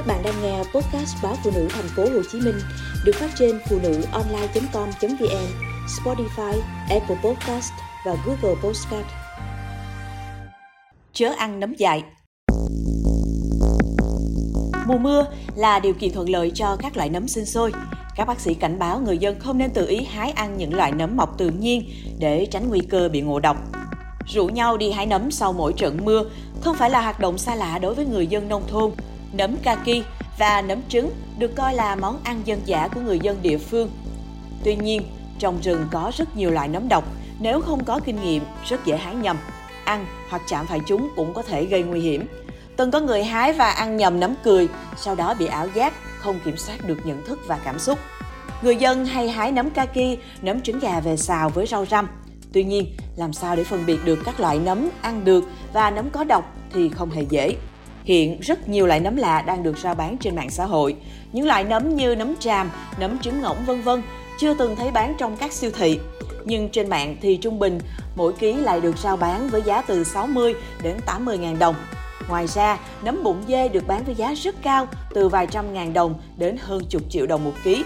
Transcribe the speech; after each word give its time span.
Các 0.00 0.06
bạn 0.06 0.22
đang 0.22 0.42
nghe 0.42 0.58
podcast 0.58 1.16
báo 1.22 1.36
phụ 1.44 1.50
nữ 1.54 1.68
thành 1.70 1.88
phố 1.96 2.02
Hồ 2.02 2.22
Chí 2.32 2.40
Minh 2.40 2.54
được 3.04 3.12
phát 3.14 3.30
trên 3.38 3.60
phụ 3.68 3.78
nữ 3.82 4.02
online.com.vn, 4.12 5.46
Spotify, 5.86 6.60
Apple 6.90 7.16
Podcast 7.24 7.72
và 8.06 8.16
Google 8.26 8.60
Podcast. 8.62 9.06
Chớ 11.12 11.32
ăn 11.38 11.60
nấm 11.60 11.74
dại 11.74 12.04
Mùa 14.86 14.98
mưa 14.98 15.26
là 15.54 15.78
điều 15.78 15.92
kiện 15.92 16.12
thuận 16.12 16.28
lợi 16.28 16.52
cho 16.54 16.76
các 16.76 16.96
loại 16.96 17.10
nấm 17.10 17.28
sinh 17.28 17.46
sôi. 17.46 17.72
Các 18.16 18.24
bác 18.24 18.40
sĩ 18.40 18.54
cảnh 18.54 18.78
báo 18.78 19.00
người 19.00 19.18
dân 19.18 19.40
không 19.40 19.58
nên 19.58 19.70
tự 19.70 19.86
ý 19.86 20.04
hái 20.04 20.30
ăn 20.30 20.56
những 20.58 20.74
loại 20.74 20.92
nấm 20.92 21.16
mọc 21.16 21.38
tự 21.38 21.50
nhiên 21.50 21.90
để 22.18 22.46
tránh 22.50 22.68
nguy 22.68 22.80
cơ 22.80 23.08
bị 23.08 23.20
ngộ 23.20 23.40
độc. 23.40 23.56
Rủ 24.26 24.46
nhau 24.46 24.76
đi 24.76 24.90
hái 24.90 25.06
nấm 25.06 25.30
sau 25.30 25.52
mỗi 25.52 25.72
trận 25.72 26.04
mưa 26.04 26.24
không 26.60 26.76
phải 26.76 26.90
là 26.90 27.00
hoạt 27.00 27.20
động 27.20 27.38
xa 27.38 27.54
lạ 27.54 27.78
đối 27.78 27.94
với 27.94 28.06
người 28.06 28.26
dân 28.26 28.48
nông 28.48 28.62
thôn. 28.68 28.90
Nấm 29.32 29.56
kaki 29.62 30.04
và 30.38 30.62
nấm 30.62 30.78
trứng 30.88 31.10
được 31.38 31.56
coi 31.56 31.74
là 31.74 31.96
món 31.96 32.18
ăn 32.24 32.42
dân 32.44 32.60
dã 32.64 32.88
của 32.88 33.00
người 33.00 33.18
dân 33.18 33.38
địa 33.42 33.58
phương. 33.58 33.90
Tuy 34.64 34.76
nhiên, 34.76 35.02
trong 35.38 35.60
rừng 35.62 35.86
có 35.90 36.12
rất 36.16 36.36
nhiều 36.36 36.50
loại 36.50 36.68
nấm 36.68 36.88
độc, 36.88 37.04
nếu 37.40 37.60
không 37.60 37.84
có 37.84 38.00
kinh 38.04 38.22
nghiệm 38.22 38.42
rất 38.68 38.84
dễ 38.84 38.96
hái 38.96 39.14
nhầm. 39.14 39.36
Ăn 39.84 40.06
hoặc 40.30 40.42
chạm 40.48 40.66
phải 40.66 40.80
chúng 40.86 41.08
cũng 41.16 41.34
có 41.34 41.42
thể 41.42 41.64
gây 41.64 41.82
nguy 41.82 42.00
hiểm. 42.00 42.26
Từng 42.76 42.90
có 42.90 43.00
người 43.00 43.24
hái 43.24 43.52
và 43.52 43.70
ăn 43.70 43.96
nhầm 43.96 44.20
nấm 44.20 44.34
cười, 44.42 44.68
sau 44.96 45.14
đó 45.14 45.34
bị 45.38 45.46
ảo 45.46 45.68
giác, 45.74 45.92
không 46.18 46.40
kiểm 46.44 46.56
soát 46.56 46.76
được 46.86 46.98
nhận 47.04 47.26
thức 47.26 47.40
và 47.46 47.58
cảm 47.64 47.78
xúc. 47.78 47.98
Người 48.62 48.76
dân 48.76 49.04
hay 49.06 49.28
hái 49.28 49.52
nấm 49.52 49.70
kaki, 49.70 50.18
nấm 50.42 50.60
trứng 50.60 50.78
gà 50.78 51.00
về 51.00 51.16
xào 51.16 51.48
với 51.48 51.66
rau 51.66 51.86
răm. 51.86 52.08
Tuy 52.52 52.64
nhiên, 52.64 52.96
làm 53.16 53.32
sao 53.32 53.56
để 53.56 53.64
phân 53.64 53.86
biệt 53.86 54.04
được 54.04 54.18
các 54.24 54.40
loại 54.40 54.58
nấm 54.58 54.88
ăn 55.02 55.24
được 55.24 55.44
và 55.72 55.90
nấm 55.90 56.10
có 56.10 56.24
độc 56.24 56.56
thì 56.72 56.88
không 56.88 57.10
hề 57.10 57.22
dễ. 57.28 57.56
Hiện 58.04 58.40
rất 58.40 58.68
nhiều 58.68 58.86
loại 58.86 59.00
nấm 59.00 59.16
lạ 59.16 59.42
đang 59.42 59.62
được 59.62 59.78
rao 59.78 59.94
bán 59.94 60.16
trên 60.18 60.36
mạng 60.36 60.50
xã 60.50 60.64
hội. 60.64 60.96
Những 61.32 61.46
loại 61.46 61.64
nấm 61.64 61.96
như 61.96 62.14
nấm 62.14 62.34
tràm, 62.40 62.70
nấm 62.98 63.18
trứng 63.18 63.40
ngỗng 63.40 63.64
vân 63.66 63.82
vân 63.82 64.02
chưa 64.38 64.54
từng 64.54 64.76
thấy 64.76 64.90
bán 64.90 65.14
trong 65.18 65.36
các 65.36 65.52
siêu 65.52 65.70
thị. 65.70 65.98
Nhưng 66.44 66.68
trên 66.68 66.88
mạng 66.88 67.16
thì 67.20 67.36
trung 67.36 67.58
bình 67.58 67.78
mỗi 68.16 68.32
ký 68.32 68.52
lại 68.52 68.80
được 68.80 68.98
rao 68.98 69.16
bán 69.16 69.48
với 69.48 69.62
giá 69.62 69.82
từ 69.82 70.04
60 70.04 70.54
đến 70.82 70.96
80 71.06 71.38
ngàn 71.38 71.58
đồng. 71.58 71.74
Ngoài 72.28 72.46
ra, 72.46 72.78
nấm 73.02 73.22
bụng 73.22 73.42
dê 73.48 73.68
được 73.68 73.86
bán 73.86 74.04
với 74.04 74.14
giá 74.14 74.34
rất 74.34 74.54
cao, 74.62 74.88
từ 75.14 75.28
vài 75.28 75.46
trăm 75.46 75.74
ngàn 75.74 75.92
đồng 75.92 76.14
đến 76.36 76.56
hơn 76.60 76.82
chục 76.90 77.02
triệu 77.10 77.26
đồng 77.26 77.44
một 77.44 77.52
ký. 77.64 77.84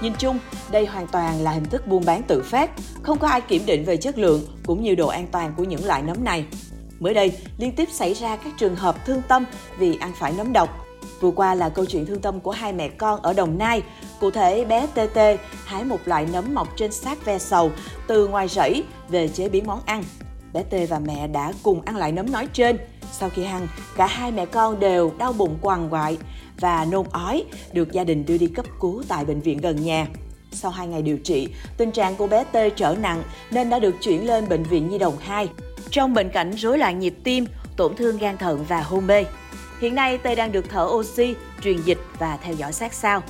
Nhìn 0.00 0.12
chung, 0.18 0.38
đây 0.70 0.86
hoàn 0.86 1.06
toàn 1.06 1.42
là 1.42 1.50
hình 1.50 1.64
thức 1.64 1.86
buôn 1.86 2.04
bán 2.04 2.22
tự 2.22 2.42
phát, 2.42 2.70
không 3.02 3.18
có 3.18 3.28
ai 3.28 3.40
kiểm 3.40 3.66
định 3.66 3.84
về 3.84 3.96
chất 3.96 4.18
lượng 4.18 4.42
cũng 4.66 4.82
như 4.82 4.94
độ 4.94 5.08
an 5.08 5.26
toàn 5.32 5.54
của 5.56 5.64
những 5.64 5.84
loại 5.84 6.02
nấm 6.02 6.24
này. 6.24 6.44
Mới 7.00 7.14
đây, 7.14 7.32
liên 7.58 7.72
tiếp 7.72 7.88
xảy 7.92 8.14
ra 8.14 8.36
các 8.36 8.52
trường 8.58 8.76
hợp 8.76 9.06
thương 9.06 9.22
tâm 9.28 9.44
vì 9.78 9.96
ăn 10.00 10.12
phải 10.18 10.32
nấm 10.36 10.52
độc. 10.52 10.86
Vừa 11.20 11.30
qua 11.30 11.54
là 11.54 11.68
câu 11.68 11.84
chuyện 11.84 12.06
thương 12.06 12.20
tâm 12.20 12.40
của 12.40 12.50
hai 12.50 12.72
mẹ 12.72 12.88
con 12.88 13.22
ở 13.22 13.32
Đồng 13.32 13.58
Nai. 13.58 13.82
Cụ 14.20 14.30
thể, 14.30 14.64
bé 14.64 14.86
TT 14.86 15.18
hái 15.64 15.84
một 15.84 15.98
loại 16.04 16.26
nấm 16.32 16.54
mọc 16.54 16.76
trên 16.76 16.92
xác 16.92 17.24
ve 17.24 17.38
sầu 17.38 17.70
từ 18.06 18.28
ngoài 18.28 18.48
rẫy 18.48 18.84
về 19.08 19.28
chế 19.28 19.48
biến 19.48 19.66
món 19.66 19.80
ăn. 19.86 20.04
Bé 20.52 20.62
T 20.62 20.74
và 20.88 20.98
mẹ 20.98 21.28
đã 21.28 21.52
cùng 21.62 21.80
ăn 21.80 21.96
lại 21.96 22.12
nấm 22.12 22.32
nói 22.32 22.48
trên. 22.52 22.78
Sau 23.12 23.28
khi 23.28 23.44
ăn, 23.44 23.68
cả 23.96 24.06
hai 24.06 24.32
mẹ 24.32 24.46
con 24.46 24.80
đều 24.80 25.12
đau 25.18 25.32
bụng 25.32 25.58
quằn 25.60 25.88
quại 25.90 26.18
và 26.60 26.84
nôn 26.84 27.06
ói, 27.12 27.44
được 27.72 27.92
gia 27.92 28.04
đình 28.04 28.26
đưa 28.26 28.38
đi 28.38 28.46
cấp 28.46 28.66
cứu 28.80 29.02
tại 29.08 29.24
bệnh 29.24 29.40
viện 29.40 29.58
gần 29.58 29.84
nhà. 29.84 30.06
Sau 30.52 30.70
2 30.70 30.86
ngày 30.86 31.02
điều 31.02 31.18
trị, 31.18 31.48
tình 31.76 31.90
trạng 31.90 32.16
của 32.16 32.26
bé 32.26 32.44
T 32.44 32.56
trở 32.76 32.94
nặng 33.00 33.22
nên 33.50 33.70
đã 33.70 33.78
được 33.78 33.94
chuyển 34.02 34.26
lên 34.26 34.48
bệnh 34.48 34.62
viện 34.62 34.88
Nhi 34.88 34.98
đồng 34.98 35.16
2 35.18 35.48
trong 35.90 36.14
bệnh 36.14 36.30
cảnh 36.30 36.52
rối 36.56 36.78
loạn 36.78 36.98
nhịp 36.98 37.14
tim, 37.24 37.46
tổn 37.76 37.96
thương 37.96 38.18
gan 38.18 38.36
thận 38.36 38.64
và 38.68 38.80
hôn 38.80 39.06
mê. 39.06 39.24
Hiện 39.80 39.94
nay 39.94 40.18
T 40.18 40.26
đang 40.36 40.52
được 40.52 40.64
thở 40.70 40.88
oxy, 40.90 41.34
truyền 41.62 41.82
dịch 41.82 41.98
và 42.18 42.38
theo 42.42 42.54
dõi 42.54 42.72
sát 42.72 42.94
sao. 42.94 43.22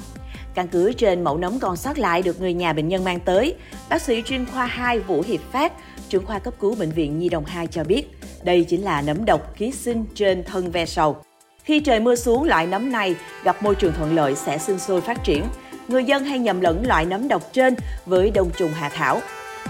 Căn 0.55 0.69
cứ 0.69 0.93
trên 0.93 1.25
mẫu 1.25 1.37
nấm 1.37 1.59
còn 1.59 1.77
sót 1.77 1.99
lại 1.99 2.23
được 2.23 2.41
người 2.41 2.55
nhà 2.55 2.73
bệnh 2.73 2.89
nhân 2.89 3.05
mang 3.05 3.21
tới, 3.21 3.55
bác 3.89 4.03
sĩ 4.03 4.23
chuyên 4.23 4.47
khoa 4.47 4.67
2 4.67 5.01
Vũ 5.01 5.23
Hiệp 5.27 5.41
Phát, 5.53 5.73
trưởng 6.09 6.27
khoa 6.27 6.39
cấp 6.39 6.55
cứu 6.61 6.75
bệnh 6.75 6.91
viện 6.91 7.19
Nhi 7.19 7.29
đồng 7.29 7.45
2 7.45 7.67
cho 7.67 7.85
biết, 7.85 8.05
đây 8.43 8.65
chính 8.65 8.83
là 8.83 9.03
nấm 9.03 9.25
độc 9.25 9.57
ký 9.57 9.73
sinh 9.73 10.05
trên 10.15 10.45
thân 10.45 10.71
ve 10.71 10.87
sầu. 10.87 11.17
Khi 11.65 11.81
trời 11.81 12.01
mưa 12.01 12.15
xuống, 12.15 12.45
loại 12.45 12.67
nấm 12.67 12.93
này 12.93 13.15
gặp 13.45 13.63
môi 13.63 13.75
trường 13.75 13.93
thuận 13.93 14.15
lợi 14.15 14.35
sẽ 14.35 14.59
sinh 14.59 14.79
sôi 14.79 15.01
phát 15.01 15.25
triển. 15.25 15.45
Người 15.89 16.05
dân 16.05 16.25
hay 16.25 16.39
nhầm 16.39 16.61
lẫn 16.61 16.87
loại 16.87 17.05
nấm 17.05 17.29
độc 17.29 17.53
trên 17.53 17.77
với 18.07 18.31
đông 18.31 18.51
trùng 18.57 18.73
hạ 18.73 18.89
thảo. 18.89 19.21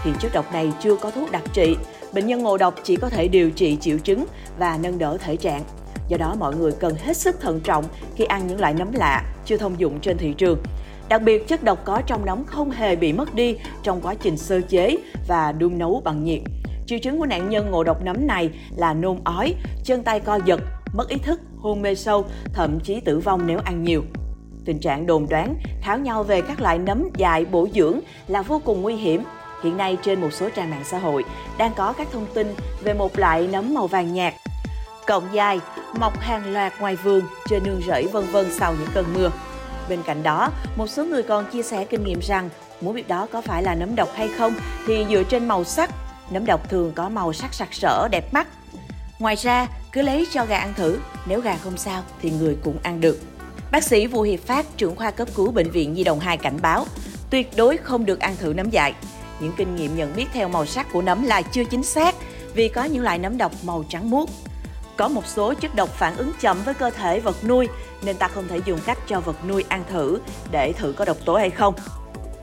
Hiện 0.04 0.14
chất 0.20 0.32
độc 0.34 0.52
này 0.52 0.72
chưa 0.82 0.96
có 0.96 1.10
thuốc 1.10 1.32
đặc 1.32 1.42
trị, 1.52 1.76
bệnh 2.12 2.26
nhân 2.26 2.42
ngộ 2.42 2.58
độc 2.58 2.74
chỉ 2.84 2.96
có 2.96 3.08
thể 3.08 3.28
điều 3.28 3.50
trị 3.50 3.76
triệu 3.80 3.98
chứng 3.98 4.24
và 4.58 4.78
nâng 4.82 4.98
đỡ 4.98 5.16
thể 5.20 5.36
trạng. 5.36 5.62
Do 6.08 6.16
đó 6.16 6.34
mọi 6.38 6.56
người 6.56 6.72
cần 6.72 6.94
hết 6.94 7.16
sức 7.16 7.40
thận 7.40 7.60
trọng 7.60 7.84
khi 8.16 8.24
ăn 8.24 8.46
những 8.46 8.60
loại 8.60 8.74
nấm 8.74 8.92
lạ 8.92 9.24
chưa 9.44 9.56
thông 9.56 9.80
dụng 9.80 10.00
trên 10.00 10.18
thị 10.18 10.34
trường. 10.38 10.58
Đặc 11.08 11.22
biệt 11.22 11.48
chất 11.48 11.64
độc 11.64 11.84
có 11.84 12.02
trong 12.06 12.26
nấm 12.26 12.44
không 12.44 12.70
hề 12.70 12.96
bị 12.96 13.12
mất 13.12 13.34
đi 13.34 13.56
trong 13.82 14.00
quá 14.00 14.14
trình 14.14 14.36
sơ 14.36 14.60
chế 14.60 14.96
và 15.28 15.52
đun 15.52 15.78
nấu 15.78 16.02
bằng 16.04 16.24
nhiệt. 16.24 16.40
Triệu 16.86 16.98
chứng 16.98 17.18
của 17.18 17.26
nạn 17.26 17.50
nhân 17.50 17.70
ngộ 17.70 17.84
độc 17.84 18.02
nấm 18.04 18.26
này 18.26 18.50
là 18.76 18.94
nôn 18.94 19.18
ói, 19.24 19.54
chân 19.84 20.02
tay 20.02 20.20
co 20.20 20.38
giật, 20.44 20.60
mất 20.94 21.08
ý 21.08 21.16
thức, 21.18 21.40
hôn 21.58 21.82
mê 21.82 21.94
sâu, 21.94 22.24
thậm 22.52 22.80
chí 22.80 23.00
tử 23.00 23.18
vong 23.18 23.46
nếu 23.46 23.58
ăn 23.64 23.84
nhiều. 23.84 24.02
Tình 24.64 24.78
trạng 24.78 25.06
đồn 25.06 25.26
đoán, 25.30 25.56
tháo 25.82 25.98
nhau 25.98 26.22
về 26.22 26.42
các 26.42 26.60
loại 26.60 26.78
nấm 26.78 27.08
dại 27.16 27.44
bổ 27.44 27.68
dưỡng 27.74 28.00
là 28.28 28.42
vô 28.42 28.60
cùng 28.64 28.82
nguy 28.82 28.94
hiểm. 28.96 29.22
Hiện 29.62 29.76
nay 29.76 29.98
trên 30.02 30.20
một 30.20 30.32
số 30.32 30.48
trang 30.50 30.70
mạng 30.70 30.84
xã 30.84 30.98
hội 30.98 31.24
đang 31.58 31.74
có 31.74 31.92
các 31.92 32.08
thông 32.12 32.26
tin 32.34 32.54
về 32.84 32.94
một 32.94 33.18
loại 33.18 33.48
nấm 33.52 33.74
màu 33.74 33.86
vàng 33.86 34.14
nhạt, 34.14 34.34
cọng 35.06 35.28
dài, 35.32 35.60
mọc 35.98 36.20
hàng 36.20 36.52
loạt 36.52 36.72
ngoài 36.80 36.96
vườn, 36.96 37.22
trên 37.48 37.62
nương 37.64 37.80
rẫy 37.86 38.06
vân 38.12 38.24
vân 38.32 38.46
sau 38.58 38.74
những 38.78 38.88
cơn 38.94 39.14
mưa. 39.14 39.30
Bên 39.88 40.02
cạnh 40.02 40.22
đó, 40.22 40.50
một 40.76 40.86
số 40.86 41.04
người 41.04 41.22
còn 41.22 41.50
chia 41.50 41.62
sẻ 41.62 41.84
kinh 41.84 42.04
nghiệm 42.04 42.20
rằng 42.22 42.48
muốn 42.80 42.94
biết 42.94 43.08
đó 43.08 43.26
có 43.32 43.40
phải 43.40 43.62
là 43.62 43.74
nấm 43.74 43.96
độc 43.96 44.08
hay 44.14 44.28
không 44.28 44.54
thì 44.86 45.06
dựa 45.10 45.22
trên 45.22 45.48
màu 45.48 45.64
sắc, 45.64 45.90
nấm 46.30 46.46
độc 46.46 46.70
thường 46.70 46.92
có 46.94 47.08
màu 47.08 47.32
sắc 47.32 47.54
sặc 47.54 47.68
sỡ, 47.74 48.08
đẹp 48.10 48.34
mắt. 48.34 48.46
Ngoài 49.18 49.34
ra, 49.34 49.66
cứ 49.92 50.02
lấy 50.02 50.26
cho 50.32 50.44
gà 50.44 50.58
ăn 50.58 50.74
thử, 50.74 50.98
nếu 51.26 51.40
gà 51.40 51.56
không 51.56 51.76
sao 51.76 52.02
thì 52.22 52.30
người 52.30 52.56
cũng 52.64 52.76
ăn 52.82 53.00
được. 53.00 53.20
Bác 53.72 53.84
sĩ 53.84 54.06
Vũ 54.06 54.22
Hiệp 54.22 54.40
Phát, 54.40 54.66
trưởng 54.76 54.96
khoa 54.96 55.10
cấp 55.10 55.28
cứu 55.34 55.50
bệnh 55.50 55.70
viện 55.70 55.94
Di 55.94 56.04
đồng 56.04 56.20
2 56.20 56.36
cảnh 56.36 56.58
báo, 56.62 56.86
tuyệt 57.30 57.50
đối 57.56 57.76
không 57.76 58.06
được 58.06 58.20
ăn 58.20 58.36
thử 58.36 58.52
nấm 58.56 58.70
dại. 58.70 58.94
Những 59.40 59.52
kinh 59.56 59.76
nghiệm 59.76 59.96
nhận 59.96 60.16
biết 60.16 60.26
theo 60.32 60.48
màu 60.48 60.66
sắc 60.66 60.92
của 60.92 61.02
nấm 61.02 61.22
là 61.22 61.42
chưa 61.42 61.64
chính 61.64 61.82
xác 61.82 62.14
vì 62.54 62.68
có 62.68 62.84
những 62.84 63.02
loại 63.02 63.18
nấm 63.18 63.38
độc 63.38 63.52
màu 63.62 63.84
trắng 63.88 64.10
muốt. 64.10 64.30
Có 64.96 65.08
một 65.08 65.26
số 65.26 65.54
chất 65.54 65.74
độc 65.74 65.88
phản 65.88 66.16
ứng 66.16 66.32
chậm 66.40 66.62
với 66.64 66.74
cơ 66.74 66.90
thể 66.90 67.20
vật 67.20 67.44
nuôi 67.44 67.68
nên 68.02 68.16
ta 68.16 68.28
không 68.28 68.48
thể 68.48 68.60
dùng 68.66 68.80
cách 68.86 68.98
cho 69.06 69.20
vật 69.20 69.36
nuôi 69.48 69.64
ăn 69.68 69.84
thử 69.90 70.18
để 70.50 70.72
thử 70.72 70.92
có 70.92 71.04
độc 71.04 71.16
tố 71.24 71.36
hay 71.36 71.50
không. 71.50 71.74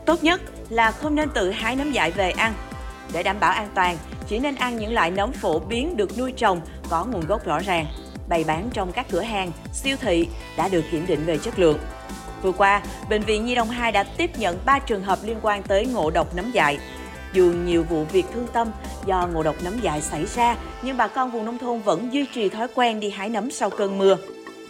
Tốt 0.06 0.24
nhất 0.24 0.42
là 0.70 0.92
không 0.92 1.16
nên 1.16 1.30
tự 1.30 1.52
hái 1.52 1.76
nấm 1.76 1.92
dại 1.92 2.12
về 2.12 2.32
ăn. 2.32 2.54
Để 3.14 3.24
đảm 3.24 3.40
bảo 3.40 3.52
an 3.52 3.70
toàn, 3.76 3.98
chỉ 4.28 4.40
nên 4.40 4.56
ăn 4.56 4.78
những 4.78 4.94
loại 4.94 5.12
nấm 5.12 5.32
phổ 5.32 5.60
biến 5.60 5.98
được 5.98 6.18
nuôi 6.18 6.32
trồng 6.32 6.62
có 6.90 7.06
nguồn 7.06 7.26
gốc 7.28 7.46
rõ 7.46 7.60
ràng, 7.60 7.86
bày 8.28 8.44
bán 8.44 8.70
trong 8.74 8.92
các 8.92 9.06
cửa 9.12 9.22
hàng, 9.22 9.52
siêu 9.74 9.98
thị 10.02 10.28
đã 10.58 10.68
được 10.68 10.84
kiểm 10.92 11.06
định 11.08 11.26
về 11.26 11.38
chất 11.38 11.60
lượng. 11.60 11.80
Vừa 12.44 12.52
qua, 12.52 12.82
Bệnh 13.10 13.22
viện 13.22 13.46
Nhi 13.46 13.56
đồng 13.56 13.70
2 13.70 13.92
đã 13.92 14.04
tiếp 14.04 14.38
nhận 14.38 14.58
3 14.66 14.80
trường 14.80 15.04
hợp 15.04 15.20
liên 15.24 15.38
quan 15.42 15.64
tới 15.64 15.86
ngộ 15.86 16.10
độc 16.10 16.36
nấm 16.36 16.52
dại. 16.52 16.80
Dù 17.34 17.54
nhiều 17.66 17.84
vụ 17.84 18.04
việc 18.04 18.26
thương 18.34 18.48
tâm 18.54 18.72
do 19.06 19.28
ngộ 19.34 19.44
độc 19.44 19.56
nấm 19.64 19.80
dại 19.80 20.02
xảy 20.02 20.26
ra, 20.26 20.56
nhưng 20.82 20.98
bà 20.98 21.08
con 21.08 21.32
vùng 21.32 21.46
nông 21.46 21.58
thôn 21.58 21.82
vẫn 21.82 22.14
duy 22.14 22.26
trì 22.34 22.50
thói 22.50 22.68
quen 22.76 23.00
đi 23.00 23.10
hái 23.10 23.30
nấm 23.30 23.52
sau 23.52 23.70
cơn 23.70 23.98
mưa. 23.98 24.18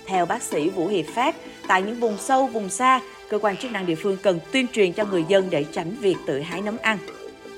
Theo 0.05 0.25
bác 0.25 0.43
sĩ 0.43 0.69
Vũ 0.69 0.87
Hiệp 0.87 1.05
Phát, 1.15 1.35
tại 1.67 1.81
những 1.81 1.99
vùng 1.99 2.17
sâu, 2.17 2.47
vùng 2.47 2.69
xa, 2.69 2.99
cơ 3.29 3.39
quan 3.41 3.57
chức 3.57 3.71
năng 3.71 3.85
địa 3.85 3.95
phương 3.95 4.17
cần 4.23 4.39
tuyên 4.51 4.67
truyền 4.73 4.93
cho 4.93 5.05
người 5.05 5.25
dân 5.27 5.49
để 5.49 5.65
tránh 5.71 5.95
việc 5.99 6.17
tự 6.27 6.39
hái 6.39 6.61
nấm 6.61 6.77
ăn. 6.81 6.97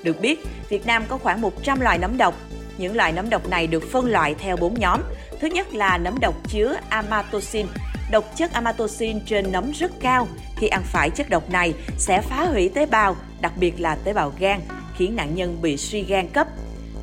Được 0.02 0.20
biết, 0.20 0.46
Việt 0.68 0.86
Nam 0.86 1.04
có 1.08 1.18
khoảng 1.18 1.40
100 1.40 1.80
loài 1.80 1.98
nấm 1.98 2.16
độc. 2.16 2.34
Những 2.78 2.96
loại 2.96 3.12
nấm 3.12 3.30
độc 3.30 3.48
này 3.48 3.66
được 3.66 3.84
phân 3.92 4.06
loại 4.10 4.34
theo 4.34 4.56
4 4.56 4.80
nhóm. 4.80 5.00
Thứ 5.40 5.48
nhất 5.48 5.74
là 5.74 5.98
nấm 5.98 6.20
độc 6.20 6.34
chứa 6.48 6.76
amatoxin, 6.88 7.66
độc 8.10 8.36
chất 8.36 8.52
amatoxin 8.52 9.20
trên 9.20 9.52
nấm 9.52 9.70
rất 9.70 9.92
cao. 10.00 10.28
Khi 10.56 10.68
ăn 10.68 10.82
phải 10.84 11.10
chất 11.10 11.30
độc 11.30 11.50
này 11.50 11.74
sẽ 11.98 12.22
phá 12.22 12.44
hủy 12.44 12.68
tế 12.68 12.86
bào, 12.86 13.16
đặc 13.40 13.52
biệt 13.56 13.80
là 13.80 13.96
tế 14.04 14.12
bào 14.12 14.32
gan, 14.38 14.60
khiến 14.96 15.16
nạn 15.16 15.34
nhân 15.34 15.58
bị 15.62 15.76
suy 15.76 16.02
gan 16.02 16.28
cấp. 16.28 16.46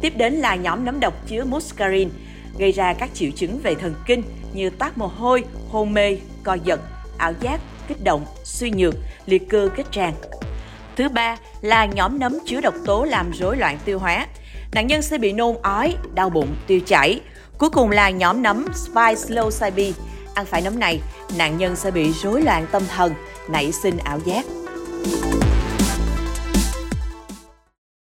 Tiếp 0.02 0.14
đến 0.18 0.34
là 0.34 0.56
nhóm 0.56 0.86
nấm 0.86 1.00
độc 1.00 1.28
chứa 1.28 1.44
muscarin, 1.44 2.10
gây 2.58 2.72
ra 2.72 2.94
các 2.94 3.10
triệu 3.14 3.32
chứng 3.32 3.60
về 3.64 3.76
thần 3.76 3.96
kinh 4.06 4.24
như 4.54 4.70
toát 4.70 4.98
mồ 4.98 5.08
hôi, 5.08 5.44
hôn 5.70 5.94
mê, 5.94 6.18
co 6.44 6.54
giật, 6.54 6.80
ảo 7.18 7.34
giác, 7.40 7.60
kích 7.88 8.04
động, 8.04 8.26
suy 8.44 8.72
nhược, 8.72 8.96
liệt 9.26 9.50
cơ 9.50 9.70
kết 9.76 9.84
tràng. 9.92 10.14
Thứ 10.96 11.10
ba 11.10 11.38
là 11.62 11.86
nhóm 11.86 12.20
nấm 12.20 12.40
chứa 12.46 12.62
độc 12.62 12.74
tố 12.86 13.04
làm 13.04 13.32
rối 13.32 13.58
loạn 13.58 13.78
tiêu 13.86 14.00
hóa. 14.00 14.28
Nạn 14.72 14.88
nhân 14.88 15.02
sẽ 15.02 15.18
bị 15.18 15.34
nôn 15.34 15.56
ói, 15.62 15.96
đau 16.14 16.30
bụng, 16.30 16.56
tiêu 16.68 16.80
chảy. 16.86 17.22
Cuối 17.58 17.70
cùng 17.70 17.92
là 17.92 18.10
nhóm 18.10 18.42
nấm 18.42 18.66
Spice 18.74 19.36
Ăn 20.34 20.46
phải 20.46 20.62
nấm 20.62 20.80
này, 20.80 21.00
nạn 21.38 21.58
nhân 21.58 21.76
sẽ 21.76 21.92
bị 21.92 22.14
rối 22.24 22.42
loạn 22.42 22.68
tâm 22.72 22.84
thần, 22.96 23.14
nảy 23.50 23.72
sinh 23.72 23.98
ảo 23.98 24.20
giác. 24.26 24.46